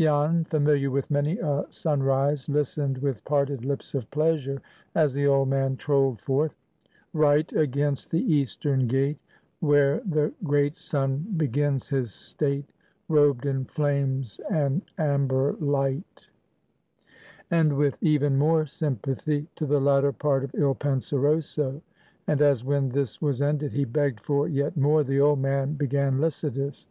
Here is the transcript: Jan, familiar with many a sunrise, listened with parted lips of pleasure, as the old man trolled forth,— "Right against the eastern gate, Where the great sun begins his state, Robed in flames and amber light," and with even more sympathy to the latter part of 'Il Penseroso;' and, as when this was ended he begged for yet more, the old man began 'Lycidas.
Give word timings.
Jan, 0.00 0.44
familiar 0.44 0.90
with 0.90 1.10
many 1.10 1.36
a 1.40 1.66
sunrise, 1.68 2.48
listened 2.48 2.96
with 2.96 3.22
parted 3.26 3.66
lips 3.66 3.94
of 3.94 4.10
pleasure, 4.10 4.62
as 4.94 5.12
the 5.12 5.26
old 5.26 5.50
man 5.50 5.76
trolled 5.76 6.22
forth,— 6.22 6.56
"Right 7.12 7.52
against 7.52 8.10
the 8.10 8.22
eastern 8.32 8.86
gate, 8.86 9.18
Where 9.60 10.00
the 10.06 10.32
great 10.42 10.78
sun 10.78 11.34
begins 11.36 11.90
his 11.90 12.14
state, 12.14 12.64
Robed 13.10 13.44
in 13.44 13.66
flames 13.66 14.40
and 14.50 14.80
amber 14.96 15.52
light," 15.60 16.28
and 17.50 17.76
with 17.76 18.02
even 18.02 18.38
more 18.38 18.64
sympathy 18.64 19.48
to 19.56 19.66
the 19.66 19.82
latter 19.82 20.12
part 20.12 20.44
of 20.44 20.54
'Il 20.54 20.76
Penseroso;' 20.76 21.82
and, 22.26 22.40
as 22.40 22.64
when 22.64 22.88
this 22.88 23.20
was 23.20 23.42
ended 23.42 23.72
he 23.74 23.84
begged 23.84 24.20
for 24.20 24.48
yet 24.48 24.78
more, 24.78 25.04
the 25.04 25.20
old 25.20 25.40
man 25.40 25.74
began 25.74 26.22
'Lycidas. 26.22 26.86